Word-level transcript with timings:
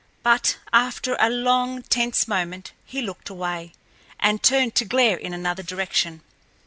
But, 0.23 0.57
after 0.73 1.15
a 1.19 1.29
long, 1.29 1.83
tense 1.83 2.27
moment 2.27 2.71
he 2.83 3.03
looked 3.03 3.29
away, 3.29 3.73
and 4.19 4.41
turned 4.41 4.73
to 4.77 4.85
glare 4.85 5.15
in 5.17 5.31
another 5.31 5.61
direction. 5.61 6.21